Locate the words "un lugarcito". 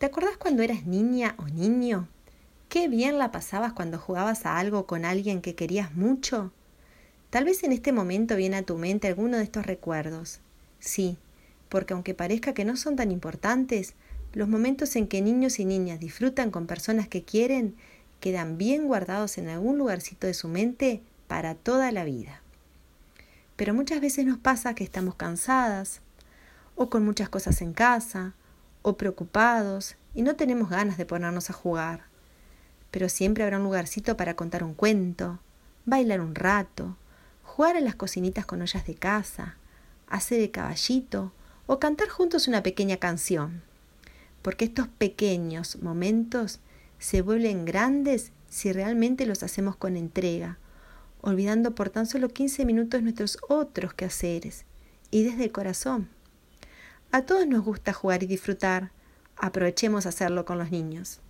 33.58-34.16